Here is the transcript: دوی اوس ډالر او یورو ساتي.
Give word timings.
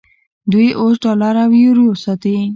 دوی 0.51 0.67
اوس 0.79 0.95
ډالر 1.03 1.35
او 1.43 1.51
یورو 1.63 1.87
ساتي. 2.03 2.35